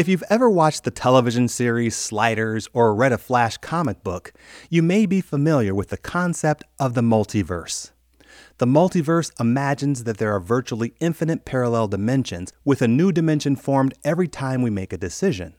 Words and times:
If 0.00 0.08
you've 0.08 0.24
ever 0.30 0.48
watched 0.48 0.84
the 0.84 0.90
television 0.90 1.46
series 1.46 1.94
Sliders 1.94 2.70
or 2.72 2.94
read 2.94 3.12
a 3.12 3.18
Flash 3.18 3.58
comic 3.58 4.02
book, 4.02 4.32
you 4.70 4.82
may 4.82 5.04
be 5.04 5.20
familiar 5.20 5.74
with 5.74 5.90
the 5.90 5.98
concept 5.98 6.64
of 6.78 6.94
the 6.94 7.02
multiverse. 7.02 7.90
The 8.56 8.64
multiverse 8.64 9.30
imagines 9.38 10.04
that 10.04 10.16
there 10.16 10.34
are 10.34 10.40
virtually 10.40 10.94
infinite 11.00 11.44
parallel 11.44 11.86
dimensions, 11.86 12.50
with 12.64 12.80
a 12.80 12.88
new 12.88 13.12
dimension 13.12 13.56
formed 13.56 13.92
every 14.02 14.26
time 14.26 14.62
we 14.62 14.70
make 14.70 14.94
a 14.94 14.96
decision. 14.96 15.52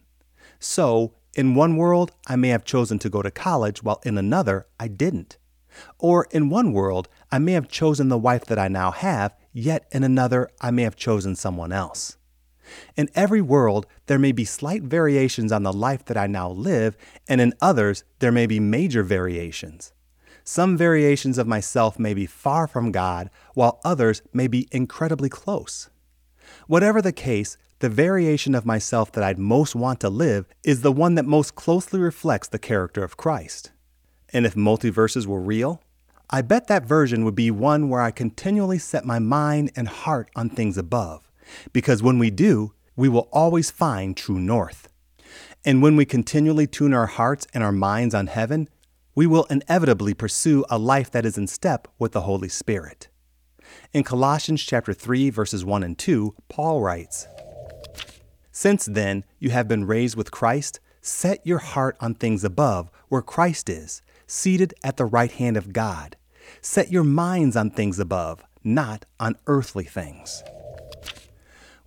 So, 0.58 1.14
in 1.36 1.54
one 1.54 1.78
world, 1.78 2.12
I 2.26 2.36
may 2.36 2.50
have 2.50 2.66
chosen 2.66 2.98
to 2.98 3.12
go 3.12 3.22
to 3.22 3.30
college, 3.30 3.84
while 3.84 4.02
in 4.04 4.18
another, 4.18 4.66
I 4.80 4.88
didn't. 4.88 5.38
Or 6.00 6.26
in 6.32 6.50
one 6.50 6.74
world, 6.74 7.10
I 7.32 7.38
may 7.38 7.52
have 7.52 7.70
chosen 7.70 8.10
the 8.10 8.18
wife 8.18 8.46
that 8.46 8.58
I 8.58 8.70
now 8.70 8.90
have, 8.90 9.36
yet 9.54 9.86
in 9.92 10.04
another, 10.04 10.50
I 10.60 10.72
may 10.72 10.82
have 10.82 10.96
chosen 10.96 11.36
someone 11.36 11.72
else. 11.72 12.18
In 12.96 13.10
every 13.16 13.42
world, 13.42 13.86
there 14.08 14.20
may 14.20 14.32
be 14.32 14.46
slight 14.46 14.84
variations 14.84 15.52
on 15.52 15.64
the 15.64 15.74
life 15.74 16.06
that 16.06 16.18
I 16.18 16.28
now 16.28 16.50
live, 16.50 16.98
and 17.28 17.42
in 17.42 17.54
others, 17.62 18.04
there 18.20 18.32
may 18.32 18.46
be 18.46 18.60
major 18.60 19.04
variations. 19.04 19.94
Some 20.44 20.78
variations 20.78 21.38
of 21.38 21.48
myself 21.48 22.00
may 22.00 22.14
be 22.14 22.26
far 22.26 22.68
from 22.68 22.92
God, 22.92 23.30
while 23.54 23.80
others 23.84 24.22
may 24.34 24.48
be 24.48 24.68
incredibly 24.72 25.30
close. 25.30 25.90
Whatever 26.68 27.02
the 27.02 27.12
case, 27.12 27.58
the 27.80 27.90
variation 27.90 28.54
of 28.54 28.66
myself 28.66 29.12
that 29.12 29.24
I'd 29.24 29.40
most 29.40 29.76
want 29.76 30.00
to 30.02 30.10
live 30.10 30.46
is 30.64 30.82
the 30.82 30.92
one 30.92 31.16
that 31.16 31.26
most 31.26 31.56
closely 31.56 32.00
reflects 32.00 32.48
the 32.48 32.60
character 32.60 33.04
of 33.04 33.18
Christ. 33.18 33.72
And 34.34 34.46
if 34.46 34.56
multiverses 34.56 35.26
were 35.26 35.42
real, 35.42 35.82
I 36.30 36.42
bet 36.42 36.68
that 36.68 36.86
version 36.86 37.26
would 37.26 37.36
be 37.36 37.52
one 37.52 37.90
where 37.90 38.02
I 38.02 38.12
continually 38.12 38.78
set 38.78 39.04
my 39.04 39.20
mind 39.20 39.72
and 39.76 39.88
heart 39.88 40.30
on 40.36 40.50
things 40.50 40.78
above 40.78 41.31
because 41.74 42.04
when 42.04 42.20
we 42.20 42.30
do, 42.30 42.74
we 42.96 43.10
will 43.10 43.30
always 43.32 43.72
find 43.72 44.16
true 44.16 44.40
north. 44.40 44.88
And 45.64 45.82
when 45.82 45.96
we 45.96 46.06
continually 46.06 46.68
tune 46.68 46.94
our 46.94 47.06
hearts 47.06 47.48
and 47.54 47.64
our 47.64 47.72
minds 47.72 48.16
on 48.16 48.28
heaven, 48.28 48.68
we 49.14 49.28
will 49.28 49.46
inevitably 49.46 50.14
pursue 50.14 50.66
a 50.70 50.78
life 50.78 51.12
that 51.12 51.26
is 51.26 51.38
in 51.38 51.48
step 51.48 51.88
with 52.00 52.14
the 52.14 52.22
Holy 52.22 52.50
Spirit. 52.50 53.10
In 53.94 54.04
Colossians 54.04 54.64
chapter 54.64 54.94
3 54.94 55.30
verses 55.30 55.64
1 55.64 55.84
and 55.84 55.98
2, 55.98 56.34
Paul 56.50 56.82
writes, 56.82 57.28
Since 58.52 58.86
then 58.86 59.24
you 59.40 59.50
have 59.52 59.68
been 59.68 59.86
raised 59.86 60.16
with 60.16 60.32
Christ, 60.32 60.80
set 61.02 61.46
your 61.46 61.60
heart 61.60 61.98
on 62.00 62.16
things 62.16 62.44
above, 62.44 62.90
where 63.10 63.22
Christ 63.22 63.70
is, 63.70 64.02
seated 64.28 64.74
at 64.84 64.98
the 64.98 65.06
right 65.06 65.32
hand 65.32 65.58
of 65.58 65.74
God. 65.74 66.16
Set 66.62 66.92
your 66.92 67.04
minds 67.04 67.56
on 67.56 67.70
things 67.70 68.00
above, 68.00 68.44
not 68.64 69.06
on 69.20 69.36
earthly 69.48 69.84
things. 69.86 70.44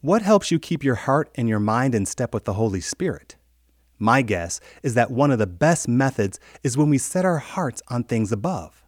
What 0.04 0.20
helps 0.20 0.50
you 0.50 0.58
keep 0.58 0.84
your 0.84 0.96
heart 0.96 1.30
and 1.34 1.48
your 1.48 1.58
mind 1.58 1.94
in 1.94 2.04
step 2.04 2.34
with 2.34 2.44
the 2.44 2.52
Holy 2.52 2.82
Spirit? 2.82 3.36
My 3.98 4.20
guess 4.20 4.60
is 4.82 4.92
that 4.92 5.10
one 5.10 5.30
of 5.30 5.38
the 5.38 5.46
best 5.46 5.88
methods 5.88 6.38
is 6.62 6.76
when 6.76 6.90
we 6.90 6.98
set 6.98 7.24
our 7.24 7.38
hearts 7.38 7.80
on 7.88 8.04
things 8.04 8.30
above. 8.30 8.84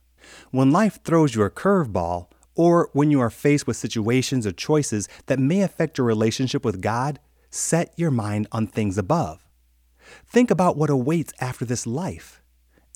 When 0.50 0.72
life 0.72 1.03
throws 1.05 1.34
you 1.34 1.42
a 1.44 1.48
curveball, 1.48 2.27
or 2.55 2.91
when 2.92 3.11
you 3.11 3.19
are 3.20 3.31
faced 3.31 3.67
with 3.67 3.78
situations 3.78 4.47
or 4.47 4.53
choices 4.53 5.09
that 5.25 5.39
may 5.39 5.62
affect 5.62 5.97
your 5.97 6.06
relationship 6.06 6.67
with 6.67 6.83
God, 6.83 7.19
set 7.48 7.94
your 7.97 8.11
mind 8.11 8.47
on 8.53 8.67
things 8.67 8.98
above. 8.98 9.48
Think 10.27 10.50
about 10.50 10.77
what 10.77 10.91
awaits 10.91 11.33
after 11.41 11.64
this 11.64 11.87
life. 11.87 12.42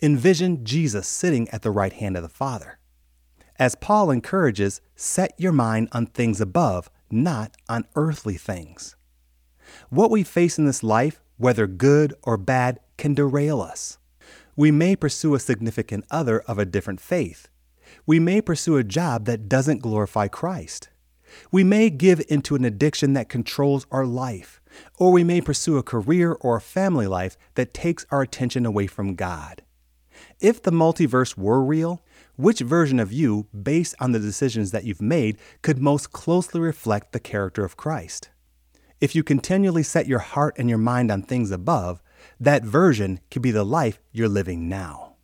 Envision 0.03 0.63
Jesus 0.63 1.09
sitting 1.09 1.49
at 1.49 1.63
the 1.63 1.71
right 1.71 1.95
hand 1.95 2.19
of 2.19 2.23
the 2.23 2.29
Father. 2.29 2.81
As 3.59 3.75
Paul 3.77 4.11
encourages, 4.11 4.83
set 4.95 5.33
your 5.39 5.53
mind 5.53 5.89
on 5.93 6.05
things 6.05 6.43
above, 6.43 6.91
not 7.13 7.57
on 7.69 7.87
earthly 7.95 8.37
things. 8.37 8.97
What 9.89 10.11
we 10.11 10.23
face 10.23 10.59
in 10.59 10.67
this 10.67 10.83
life, 10.83 11.21
whether 11.37 11.67
good 11.67 12.15
or 12.23 12.37
bad, 12.37 12.81
can 12.97 13.15
derail 13.15 13.61
us. 13.61 13.99
We 14.57 14.71
may 14.71 14.97
pursue 14.97 15.35
a 15.35 15.41
significant 15.41 16.05
other 16.11 16.41
of 16.41 16.59
a 16.59 16.65
different 16.65 17.01
faith. 17.01 17.49
We 18.07 18.21
may 18.21 18.41
pursue 18.41 18.77
a 18.77 18.85
job 18.85 19.25
that 19.25 19.49
doesn't 19.49 19.83
glorify 19.83 20.29
Christ. 20.29 20.91
We 21.51 21.65
may 21.65 21.91
give 21.91 22.23
into 22.29 22.57
an 22.57 22.65
addiction 22.65 23.13
that 23.15 23.29
controls 23.29 23.87
our 23.91 24.05
life, 24.05 24.61
or 24.99 25.13
we 25.13 25.25
may 25.25 25.41
pursue 25.41 25.79
a 25.79 25.83
career 25.83 26.33
or 26.41 26.57
a 26.57 26.61
family 26.61 27.07
life 27.07 27.37
that 27.55 27.73
takes 27.73 28.05
our 28.11 28.23
attention 28.23 28.67
away 28.67 28.87
from 28.87 29.15
God. 29.15 29.63
If 30.41 30.63
the 30.63 30.73
multiverse 30.73 31.37
were 31.37 31.63
real, 31.63 32.03
which 32.41 32.61
version 32.61 32.99
of 32.99 33.13
you, 33.13 33.47
based 33.53 33.95
on 34.01 34.13
the 34.13 34.19
decisions 34.19 34.71
that 34.71 34.85
you've 34.85 35.03
made, 35.03 35.39
could 35.63 35.79
most 35.79 36.13
closely 36.13 36.61
reflect 36.61 37.13
the 37.13 37.21
character 37.21 37.65
of 37.65 37.77
Christ? 37.77 38.31
If 39.01 39.15
you 39.15 39.23
continually 39.23 39.83
set 39.83 40.07
your 40.07 40.19
heart 40.19 40.55
and 40.59 40.69
your 40.69 40.79
mind 40.79 41.11
on 41.11 41.23
things 41.23 41.51
above, 41.51 42.03
that 42.39 42.65
version 42.65 43.21
could 43.31 43.43
be 43.43 43.51
the 43.51 43.65
life 43.65 44.01
you're 44.13 44.29
living 44.29 44.69
now. 44.69 45.15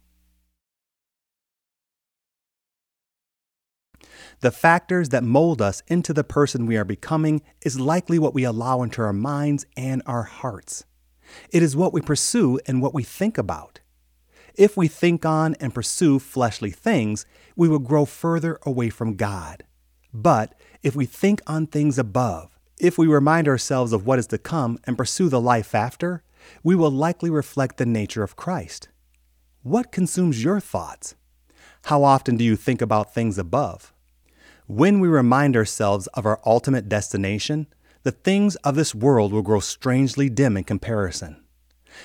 The 4.41 4.50
factors 4.50 5.09
that 5.10 5.25
mold 5.25 5.62
us 5.62 5.82
into 5.87 6.12
the 6.12 6.25
person 6.25 6.66
we 6.66 6.76
are 6.76 6.84
becoming 6.84 7.43
is 7.62 7.81
likely 7.81 8.19
what 8.19 8.34
we 8.34 8.44
allow 8.44 8.82
into 8.82 9.00
our 9.00 9.12
minds 9.12 9.65
and 9.76 10.03
our 10.05 10.25
hearts. 10.25 10.84
It 11.50 11.62
is 11.62 11.75
what 11.75 11.93
we 11.93 12.03
pursue 12.03 12.60
and 12.66 12.82
what 12.82 12.94
we 12.94 13.03
think 13.03 13.38
about. 13.38 13.81
If 14.56 14.75
we 14.75 14.89
think 14.89 15.27
on 15.27 15.55
and 15.61 15.75
pursue 15.75 16.19
fleshly 16.19 16.71
things, 16.71 17.27
we 17.56 17.69
will 17.69 17.78
grow 17.78 18.06
further 18.06 18.59
away 18.62 18.89
from 18.89 19.17
God. 19.17 19.65
But 20.15 20.55
if 20.83 20.97
we 20.97 21.05
think 21.05 21.43
on 21.47 21.67
things 21.67 21.99
above, 21.99 22.59
if 22.81 22.97
we 22.97 23.06
remind 23.06 23.49
ourselves 23.49 23.93
of 23.93 24.06
what 24.06 24.19
is 24.19 24.27
to 24.28 24.39
come 24.39 24.78
and 24.84 24.97
pursue 24.97 25.28
the 25.28 25.41
life 25.41 25.75
after, 25.75 26.22
we 26.62 26.75
will 26.75 26.91
likely 26.91 27.28
reflect 27.28 27.77
the 27.77 27.84
nature 27.84 28.22
of 28.22 28.37
Christ. 28.37 28.89
What 29.62 29.93
consumes 29.93 30.43
your 30.43 30.61
thoughts? 30.61 31.17
How 31.84 32.03
often 32.03 32.37
do 32.37 32.44
you 32.44 32.56
think 32.56 32.81
about 32.81 33.12
things 33.12 33.37
above? 33.37 33.93
When 34.67 35.00
we 35.00 35.09
remind 35.09 35.55
ourselves 35.55 36.06
of 36.09 36.25
our 36.25 36.41
ultimate 36.47 36.88
destination, 36.88 37.67
the 38.05 38.11
things 38.11 38.56
of 38.56 38.75
this 38.75 38.94
world 38.94 39.33
will 39.33 39.43
grow 39.43 39.61
strangely 39.61 40.31
dim 40.31 40.56
in 40.56 40.65
comparison. 40.65 41.44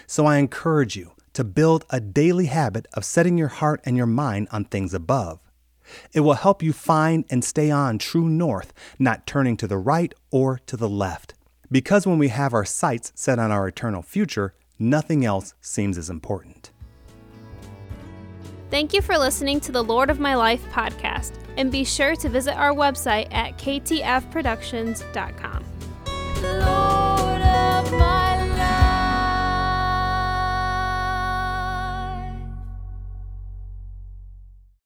So 0.06 0.26
I 0.26 0.38
encourage 0.38 0.96
you 0.98 1.14
to 1.34 1.44
build 1.44 1.86
a 1.90 2.00
daily 2.00 2.46
habit 2.48 2.88
of 2.94 3.06
setting 3.06 3.38
your 3.38 3.48
heart 3.48 3.82
and 3.86 3.98
your 3.98 4.06
mind 4.06 4.48
on 4.52 4.66
things 4.66 4.94
above. 4.94 5.40
It 6.14 6.22
will 6.22 6.36
help 6.36 6.64
you 6.64 6.74
find 6.74 7.26
and 7.30 7.44
stay 7.44 7.70
on 7.72 7.98
true 7.98 8.30
north, 8.30 8.74
not 8.98 9.28
turning 9.28 9.58
to 9.58 9.68
the 9.68 9.78
right 9.78 10.14
or 10.30 10.60
to 10.68 10.78
the 10.78 10.90
left. 10.90 11.34
Because 11.72 12.06
when 12.08 12.18
we 12.18 12.30
have 12.30 12.54
our 12.54 12.66
sights 12.66 13.12
set 13.16 13.40
on 13.40 13.52
our 13.52 13.68
eternal 13.68 14.02
future, 14.02 14.54
nothing 14.78 15.26
else 15.26 15.54
seems 15.62 15.98
as 15.98 16.10
important. 16.10 16.72
Thank 18.70 18.94
you 18.94 19.02
for 19.02 19.18
listening 19.18 19.60
to 19.62 19.72
the 19.74 19.84
Lord 19.84 20.10
of 20.10 20.20
My 20.20 20.36
Life 20.36 20.64
podcast, 20.72 21.34
and 21.58 21.70
be 21.70 21.84
sure 21.84 22.16
to 22.16 22.30
visit 22.30 22.56
our 22.56 22.74
website 22.74 23.28
at 23.34 23.58
ktfproductions.com. 23.58 25.51